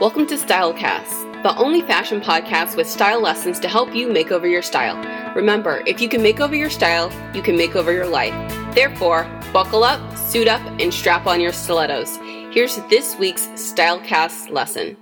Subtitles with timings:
[0.00, 4.48] Welcome to Stylecast, the only fashion podcast with style lessons to help you make over
[4.48, 4.96] your style.
[5.34, 8.32] Remember, if you can make over your style, you can make over your life.
[8.74, 12.16] Therefore, buckle up, suit up, and strap on your stilettos.
[12.50, 14.96] Here's this week's Stylecast lesson.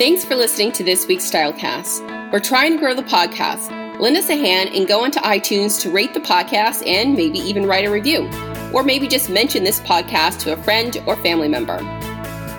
[0.00, 2.32] Thanks for listening to this week's Stylecast.
[2.32, 3.70] We're trying to grow the podcast.
[4.00, 7.66] Lend us a hand and go onto iTunes to rate the podcast and maybe even
[7.66, 8.26] write a review.
[8.72, 11.80] Or maybe just mention this podcast to a friend or family member.